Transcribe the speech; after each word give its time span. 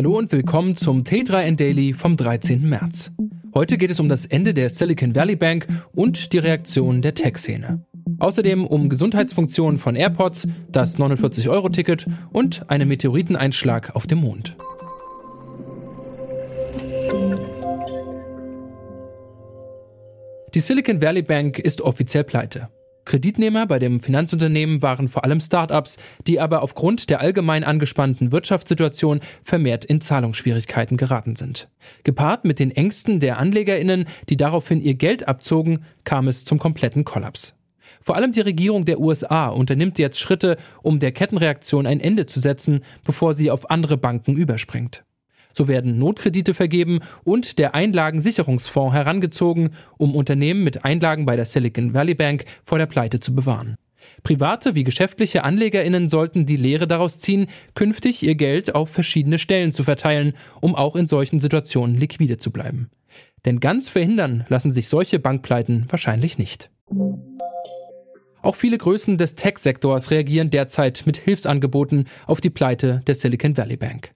Hallo 0.00 0.16
und 0.16 0.32
willkommen 0.32 0.76
zum 0.76 1.02
T3N 1.02 1.56
Daily 1.56 1.92
vom 1.92 2.16
13. 2.16 2.66
März. 2.66 3.12
Heute 3.52 3.76
geht 3.76 3.90
es 3.90 4.00
um 4.00 4.08
das 4.08 4.24
Ende 4.24 4.54
der 4.54 4.70
Silicon 4.70 5.14
Valley 5.14 5.36
Bank 5.36 5.66
und 5.92 6.32
die 6.32 6.38
Reaktion 6.38 7.02
der 7.02 7.14
Tech-Szene. 7.14 7.84
Außerdem 8.18 8.66
um 8.66 8.88
Gesundheitsfunktionen 8.88 9.76
von 9.76 9.96
AirPods, 9.96 10.48
das 10.72 10.98
49-Euro-Ticket 10.98 12.06
und 12.32 12.70
einen 12.70 12.88
Meteoriteneinschlag 12.88 13.94
auf 13.94 14.06
dem 14.06 14.20
Mond. 14.20 14.56
Die 20.54 20.60
Silicon 20.60 21.02
Valley 21.02 21.20
Bank 21.20 21.58
ist 21.58 21.82
offiziell 21.82 22.24
pleite. 22.24 22.70
Kreditnehmer 23.10 23.66
bei 23.66 23.80
dem 23.80 23.98
Finanzunternehmen 23.98 24.82
waren 24.82 25.08
vor 25.08 25.24
allem 25.24 25.40
Start-ups, 25.40 25.96
die 26.28 26.38
aber 26.38 26.62
aufgrund 26.62 27.10
der 27.10 27.20
allgemein 27.20 27.64
angespannten 27.64 28.30
Wirtschaftssituation 28.30 29.18
vermehrt 29.42 29.84
in 29.84 30.00
Zahlungsschwierigkeiten 30.00 30.96
geraten 30.96 31.34
sind. 31.34 31.68
Gepaart 32.04 32.44
mit 32.44 32.60
den 32.60 32.70
Ängsten 32.70 33.18
der 33.18 33.40
Anlegerinnen, 33.40 34.06
die 34.28 34.36
daraufhin 34.36 34.80
ihr 34.80 34.94
Geld 34.94 35.26
abzogen, 35.26 35.80
kam 36.04 36.28
es 36.28 36.44
zum 36.44 36.60
kompletten 36.60 37.04
Kollaps. 37.04 37.56
Vor 38.00 38.14
allem 38.14 38.30
die 38.30 38.42
Regierung 38.42 38.84
der 38.84 39.00
USA 39.00 39.48
unternimmt 39.48 39.98
jetzt 39.98 40.20
Schritte, 40.20 40.56
um 40.84 41.00
der 41.00 41.10
Kettenreaktion 41.10 41.88
ein 41.88 41.98
Ende 41.98 42.26
zu 42.26 42.38
setzen, 42.38 42.78
bevor 43.02 43.34
sie 43.34 43.50
auf 43.50 43.70
andere 43.70 43.96
Banken 43.96 44.36
überspringt. 44.36 45.02
So 45.52 45.68
werden 45.68 45.98
Notkredite 45.98 46.54
vergeben 46.54 47.00
und 47.24 47.58
der 47.58 47.74
Einlagensicherungsfonds 47.74 48.94
herangezogen, 48.94 49.70
um 49.98 50.14
Unternehmen 50.14 50.64
mit 50.64 50.84
Einlagen 50.84 51.26
bei 51.26 51.36
der 51.36 51.44
Silicon 51.44 51.94
Valley 51.94 52.14
Bank 52.14 52.44
vor 52.64 52.78
der 52.78 52.86
Pleite 52.86 53.20
zu 53.20 53.34
bewahren. 53.34 53.76
Private 54.22 54.74
wie 54.74 54.84
geschäftliche 54.84 55.44
Anlegerinnen 55.44 56.08
sollten 56.08 56.46
die 56.46 56.56
Lehre 56.56 56.86
daraus 56.86 57.18
ziehen, 57.18 57.46
künftig 57.74 58.22
ihr 58.22 58.34
Geld 58.34 58.74
auf 58.74 58.90
verschiedene 58.90 59.38
Stellen 59.38 59.72
zu 59.72 59.82
verteilen, 59.82 60.34
um 60.60 60.74
auch 60.74 60.96
in 60.96 61.06
solchen 61.06 61.38
Situationen 61.38 61.96
liquide 61.96 62.38
zu 62.38 62.50
bleiben. 62.50 62.90
Denn 63.44 63.60
ganz 63.60 63.88
verhindern 63.88 64.44
lassen 64.48 64.70
sich 64.70 64.88
solche 64.88 65.18
Bankpleiten 65.18 65.86
wahrscheinlich 65.88 66.38
nicht. 66.38 66.70
Auch 68.42 68.56
viele 68.56 68.78
Größen 68.78 69.18
des 69.18 69.34
Tech-Sektors 69.34 70.10
reagieren 70.10 70.50
derzeit 70.50 71.02
mit 71.04 71.18
Hilfsangeboten 71.18 72.06
auf 72.26 72.40
die 72.40 72.50
Pleite 72.50 73.02
der 73.06 73.14
Silicon 73.14 73.56
Valley 73.56 73.76
Bank. 73.76 74.12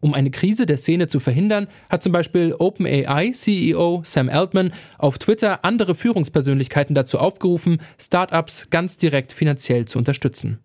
Um 0.00 0.14
eine 0.14 0.30
Krise 0.30 0.64
der 0.64 0.78
Szene 0.78 1.08
zu 1.08 1.20
verhindern, 1.20 1.68
hat 1.90 2.02
zum 2.02 2.12
Beispiel 2.12 2.54
OpenAI 2.58 3.32
CEO 3.32 4.00
Sam 4.04 4.30
Altman 4.30 4.72
auf 4.98 5.18
Twitter 5.18 5.64
andere 5.64 5.94
Führungspersönlichkeiten 5.94 6.94
dazu 6.94 7.18
aufgerufen, 7.18 7.80
Startups 8.00 8.68
ganz 8.70 8.96
direkt 8.96 9.32
finanziell 9.32 9.84
zu 9.84 9.98
unterstützen. 9.98 10.60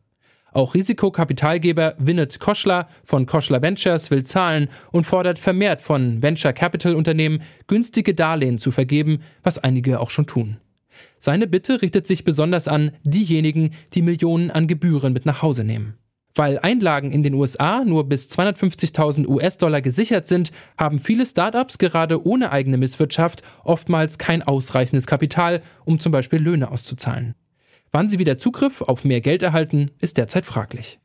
Auch 0.54 0.74
Risikokapitalgeber 0.74 1.96
Winnet 1.98 2.40
Koschler 2.40 2.88
von 3.04 3.26
Koschler 3.26 3.62
Ventures 3.62 4.10
will 4.10 4.24
zahlen 4.24 4.70
und 4.94 5.04
fordert 5.04 5.38
vermehrt 5.38 5.82
von 5.82 6.24
Venture 6.24 6.54
Capital 6.54 6.96
Unternehmen 6.96 7.42
günstige 7.68 8.14
Darlehen 8.14 8.58
zu 8.58 8.72
vergeben, 8.72 9.20
was 9.44 9.58
einige 9.58 10.00
auch 10.00 10.10
schon 10.10 10.28
tun. 10.28 10.58
Seine 11.18 11.48
Bitte 11.48 11.82
richtet 11.82 12.08
sich 12.08 12.24
besonders 12.24 12.70
an 12.70 12.92
diejenigen, 13.04 13.72
die 13.94 14.02
Millionen 14.02 14.50
an 14.50 14.68
Gebühren 14.68 15.12
mit 15.12 15.26
nach 15.26 15.42
Hause 15.42 15.66
nehmen. 15.66 15.96
Weil 16.38 16.60
Einlagen 16.60 17.12
in 17.12 17.24
den 17.24 17.34
USA 17.34 17.86
nur 17.86 18.10
bis 18.10 18.28
250.000 18.28 19.26
US-Dollar 19.26 19.82
gesichert 19.82 20.28
sind, 20.28 20.52
haben 20.78 21.00
viele 21.00 21.26
Startups 21.26 21.78
gerade 21.78 22.26
ohne 22.28 22.52
eigene 22.52 22.76
Misswirtschaft 22.78 23.42
oftmals 23.64 24.18
kein 24.18 24.44
ausreichendes 24.44 25.08
Kapital, 25.08 25.62
um 25.86 25.98
zum 25.98 26.12
Beispiel 26.12 26.40
Löhne 26.40 26.72
auszuzahlen. 26.72 27.36
Wann 27.92 28.10
sie 28.10 28.20
wieder 28.20 28.38
Zugriff 28.38 28.82
auf 28.82 29.06
mehr 29.06 29.22
Geld 29.22 29.44
erhalten, 29.44 29.92
ist 30.02 30.18
derzeit 30.18 30.46
fraglich. 30.46 31.00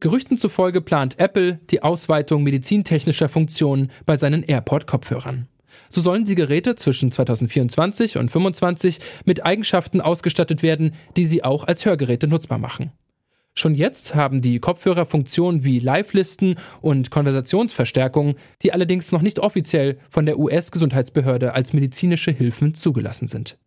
Gerüchten 0.00 0.38
zufolge 0.38 0.80
plant 0.80 1.20
Apple 1.20 1.60
die 1.70 1.82
Ausweitung 1.82 2.42
medizintechnischer 2.42 3.28
Funktionen 3.28 3.90
bei 4.06 4.16
seinen 4.16 4.42
AirPod-Kopfhörern. 4.42 5.48
So 5.90 6.00
sollen 6.00 6.24
die 6.24 6.34
Geräte 6.34 6.74
zwischen 6.76 7.12
2024 7.12 8.16
und 8.16 8.30
2025 8.30 9.00
mit 9.26 9.44
Eigenschaften 9.44 10.00
ausgestattet 10.00 10.62
werden, 10.62 10.94
die 11.16 11.26
sie 11.26 11.44
auch 11.44 11.64
als 11.64 11.84
Hörgeräte 11.84 12.26
nutzbar 12.26 12.58
machen. 12.58 12.92
Schon 13.54 13.74
jetzt 13.74 14.14
haben 14.14 14.40
die 14.40 14.60
Kopfhörer 14.60 15.04
Funktionen 15.04 15.62
wie 15.62 15.78
Live-Listen 15.78 16.56
und 16.80 17.10
Konversationsverstärkung, 17.10 18.36
die 18.62 18.72
allerdings 18.72 19.12
noch 19.12 19.20
nicht 19.20 19.40
offiziell 19.40 19.98
von 20.08 20.24
der 20.24 20.38
US-Gesundheitsbehörde 20.38 21.52
als 21.52 21.74
medizinische 21.74 22.30
Hilfen 22.30 22.74
zugelassen 22.74 23.28
sind. 23.28 23.58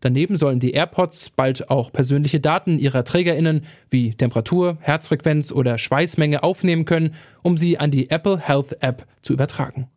Daneben 0.00 0.36
sollen 0.36 0.60
die 0.60 0.72
AirPods 0.72 1.30
bald 1.30 1.70
auch 1.70 1.92
persönliche 1.92 2.40
Daten 2.40 2.78
ihrer 2.78 3.04
Trägerinnen 3.04 3.64
wie 3.90 4.14
Temperatur, 4.14 4.78
Herzfrequenz 4.80 5.52
oder 5.52 5.78
Schweißmenge 5.78 6.42
aufnehmen 6.42 6.84
können, 6.84 7.14
um 7.42 7.56
sie 7.58 7.78
an 7.78 7.90
die 7.90 8.10
Apple 8.10 8.38
Health 8.38 8.82
App 8.82 9.06
zu 9.22 9.34
übertragen. 9.34 9.88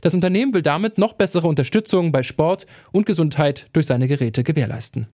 Das 0.00 0.14
Unternehmen 0.14 0.54
will 0.54 0.62
damit 0.62 0.98
noch 0.98 1.14
bessere 1.14 1.46
Unterstützung 1.46 2.12
bei 2.12 2.22
Sport 2.22 2.66
und 2.92 3.06
Gesundheit 3.06 3.68
durch 3.72 3.86
seine 3.86 4.08
Geräte 4.08 4.44
gewährleisten. 4.44 5.08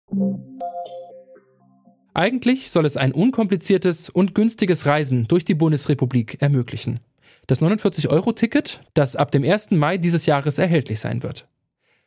Eigentlich 2.15 2.71
soll 2.71 2.85
es 2.85 2.95
ein 2.95 3.11
unkompliziertes 3.11 4.09
und 4.09 4.33
günstiges 4.33 4.85
Reisen 4.85 5.27
durch 5.27 5.43
die 5.43 5.53
Bundesrepublik 5.53 6.41
ermöglichen. 6.41 7.01
Das 7.45 7.61
49-Euro-Ticket, 7.61 8.79
das 8.93 9.17
ab 9.17 9.31
dem 9.31 9.43
1. 9.43 9.71
Mai 9.71 9.97
dieses 9.97 10.25
Jahres 10.25 10.57
erhältlich 10.57 11.01
sein 11.01 11.23
wird. 11.23 11.45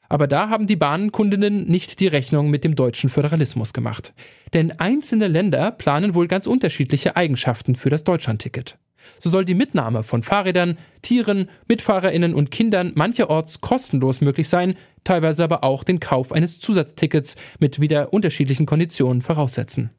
Aber 0.08 0.26
da 0.26 0.48
haben 0.48 0.66
die 0.66 0.76
Bahnkundinnen 0.76 1.66
nicht 1.66 2.00
die 2.00 2.06
Rechnung 2.06 2.48
mit 2.48 2.64
dem 2.64 2.74
deutschen 2.74 3.10
Föderalismus 3.10 3.74
gemacht. 3.74 4.14
Denn 4.54 4.72
einzelne 4.80 5.28
Länder 5.28 5.70
planen 5.72 6.14
wohl 6.14 6.26
ganz 6.26 6.46
unterschiedliche 6.46 7.14
Eigenschaften 7.14 7.74
für 7.74 7.90
das 7.90 8.02
Deutschlandticket. 8.02 8.78
So 9.18 9.28
soll 9.28 9.44
die 9.44 9.54
Mitnahme 9.54 10.02
von 10.04 10.22
Fahrrädern, 10.22 10.78
Tieren, 11.02 11.50
Mitfahrerinnen 11.66 12.32
und 12.32 12.50
Kindern 12.50 12.92
mancherorts 12.94 13.60
kostenlos 13.60 14.22
möglich 14.22 14.48
sein, 14.48 14.74
teilweise 15.04 15.44
aber 15.44 15.64
auch 15.64 15.84
den 15.84 16.00
Kauf 16.00 16.32
eines 16.32 16.60
Zusatztickets 16.60 17.36
mit 17.58 17.78
wieder 17.78 18.14
unterschiedlichen 18.14 18.64
Konditionen 18.64 19.20
voraussetzen. 19.20 19.90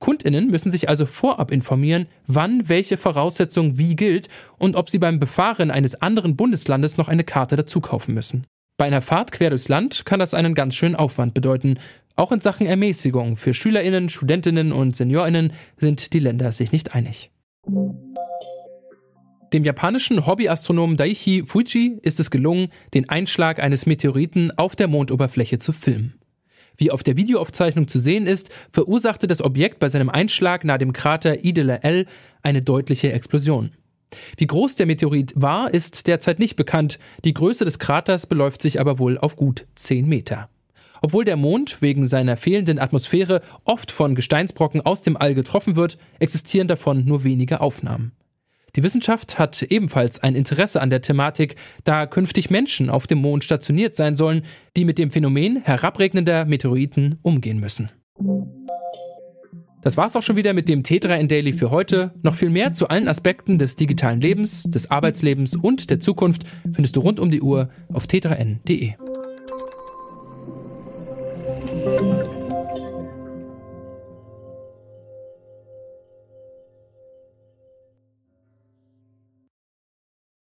Kundinnen 0.00 0.48
müssen 0.48 0.70
sich 0.70 0.88
also 0.88 1.06
vorab 1.06 1.52
informieren, 1.52 2.06
wann 2.26 2.68
welche 2.68 2.96
Voraussetzung 2.96 3.78
wie 3.78 3.94
gilt 3.94 4.28
und 4.58 4.74
ob 4.74 4.90
sie 4.90 4.98
beim 4.98 5.18
Befahren 5.18 5.70
eines 5.70 6.02
anderen 6.02 6.36
Bundeslandes 6.36 6.96
noch 6.96 7.08
eine 7.08 7.22
Karte 7.22 7.54
dazu 7.54 7.80
kaufen 7.80 8.14
müssen. 8.14 8.46
Bei 8.78 8.86
einer 8.86 9.02
Fahrt 9.02 9.30
quer 9.30 9.50
durchs 9.50 9.68
Land 9.68 10.06
kann 10.06 10.18
das 10.18 10.32
einen 10.32 10.54
ganz 10.54 10.74
schönen 10.74 10.96
Aufwand 10.96 11.34
bedeuten. 11.34 11.78
Auch 12.16 12.32
in 12.32 12.40
Sachen 12.40 12.66
Ermäßigung 12.66 13.36
für 13.36 13.52
Schülerinnen, 13.52 14.08
Studentinnen 14.08 14.72
und 14.72 14.96
Seniorinnen 14.96 15.52
sind 15.76 16.14
die 16.14 16.18
Länder 16.18 16.50
sich 16.50 16.72
nicht 16.72 16.94
einig. 16.94 17.30
Dem 19.52 19.64
japanischen 19.64 20.26
Hobbyastronomen 20.26 20.96
Daichi 20.96 21.42
Fuji 21.44 21.98
ist 22.02 22.20
es 22.20 22.30
gelungen, 22.30 22.68
den 22.94 23.08
Einschlag 23.08 23.60
eines 23.60 23.84
Meteoriten 23.84 24.50
auf 24.56 24.76
der 24.76 24.88
Mondoberfläche 24.88 25.58
zu 25.58 25.72
filmen. 25.72 26.19
Wie 26.76 26.90
auf 26.90 27.02
der 27.02 27.16
Videoaufzeichnung 27.16 27.88
zu 27.88 27.98
sehen 27.98 28.26
ist, 28.26 28.50
verursachte 28.70 29.26
das 29.26 29.42
Objekt 29.42 29.78
bei 29.78 29.88
seinem 29.88 30.08
Einschlag 30.08 30.64
nahe 30.64 30.78
dem 30.78 30.92
Krater 30.92 31.44
Idela 31.44 31.76
L 31.76 32.06
eine 32.42 32.62
deutliche 32.62 33.12
Explosion. 33.12 33.70
Wie 34.36 34.46
groß 34.46 34.76
der 34.76 34.86
Meteorit 34.86 35.32
war, 35.36 35.72
ist 35.72 36.06
derzeit 36.06 36.38
nicht 36.38 36.56
bekannt. 36.56 36.98
Die 37.24 37.34
Größe 37.34 37.64
des 37.64 37.78
Kraters 37.78 38.26
beläuft 38.26 38.62
sich 38.62 38.80
aber 38.80 38.98
wohl 38.98 39.18
auf 39.18 39.36
gut 39.36 39.66
10 39.74 40.08
Meter. 40.08 40.48
Obwohl 41.02 41.24
der 41.24 41.36
Mond 41.36 41.80
wegen 41.80 42.06
seiner 42.06 42.36
fehlenden 42.36 42.78
Atmosphäre 42.78 43.40
oft 43.64 43.90
von 43.90 44.14
Gesteinsbrocken 44.14 44.82
aus 44.82 45.02
dem 45.02 45.16
All 45.16 45.34
getroffen 45.34 45.76
wird, 45.76 45.96
existieren 46.18 46.68
davon 46.68 47.04
nur 47.04 47.24
wenige 47.24 47.60
Aufnahmen. 47.60 48.12
Die 48.76 48.82
Wissenschaft 48.82 49.38
hat 49.38 49.62
ebenfalls 49.62 50.22
ein 50.22 50.34
Interesse 50.34 50.80
an 50.80 50.90
der 50.90 51.02
Thematik, 51.02 51.56
da 51.84 52.06
künftig 52.06 52.50
Menschen 52.50 52.90
auf 52.90 53.06
dem 53.06 53.18
Mond 53.18 53.44
stationiert 53.44 53.94
sein 53.94 54.16
sollen, 54.16 54.42
die 54.76 54.84
mit 54.84 54.98
dem 54.98 55.10
Phänomen 55.10 55.62
herabregnender 55.62 56.44
Meteoriten 56.44 57.18
umgehen 57.22 57.60
müssen. 57.60 57.90
Das 59.82 59.96
war's 59.96 60.14
auch 60.14 60.22
schon 60.22 60.36
wieder 60.36 60.52
mit 60.52 60.68
dem 60.68 60.82
T3N 60.82 61.26
Daily 61.26 61.54
für 61.54 61.70
heute. 61.70 62.12
Noch 62.22 62.34
viel 62.34 62.50
mehr 62.50 62.72
zu 62.72 62.88
allen 62.88 63.08
Aspekten 63.08 63.56
des 63.56 63.76
digitalen 63.76 64.20
Lebens, 64.20 64.64
des 64.64 64.90
Arbeitslebens 64.90 65.56
und 65.56 65.88
der 65.88 66.00
Zukunft 66.00 66.42
findest 66.70 66.96
du 66.96 67.00
rund 67.00 67.18
um 67.18 67.30
die 67.30 67.40
Uhr 67.40 67.70
auf 67.92 68.04
t3n.de. 68.04 68.94